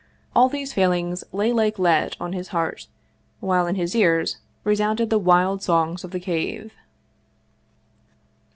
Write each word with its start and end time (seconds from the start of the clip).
All 0.35 0.49
these 0.49 0.73
feelings 0.73 1.23
lay 1.31 1.51
like 1.53 1.77
lead 1.77 2.17
on 2.19 2.33
his 2.33 2.47
heart, 2.47 2.87
while 3.39 3.67
in 3.67 3.75
his 3.75 3.93
ears 3.95 4.37
re 4.63 4.75
sounded 4.75 5.11
the 5.11 5.19
wild 5.19 5.61
songs 5.61 6.03
of 6.03 6.09
the 6.09 6.19
Cave. 6.19 6.73